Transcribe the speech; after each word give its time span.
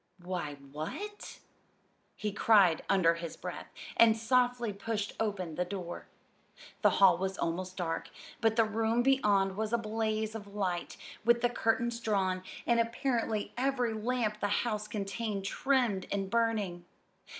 "Why, 0.23 0.55
what" 0.55 1.37
he 2.15 2.31
cried 2.33 2.81
under 2.89 3.13
his 3.13 3.37
breath, 3.37 3.67
and 3.95 4.17
softly 4.17 4.73
pushed 4.73 5.13
open 5.19 5.53
the 5.53 5.63
door. 5.63 6.07
The 6.81 6.89
hall 6.97 7.19
was 7.19 7.37
almost 7.37 7.77
dark, 7.77 8.09
but 8.39 8.55
the 8.55 8.65
room 8.65 9.03
beyond 9.03 9.55
was 9.55 9.71
a 9.71 9.77
blaze 9.77 10.33
of 10.33 10.47
light, 10.55 10.97
with 11.23 11.41
the 11.41 11.51
curtains 11.51 11.99
drawn, 11.99 12.41
and 12.65 12.79
apparently 12.79 13.53
every 13.55 13.93
lamp 13.93 14.39
the 14.39 14.47
house 14.65 14.87
contained 14.87 15.45
trimmed 15.45 16.07
and 16.11 16.31
burning. 16.31 16.83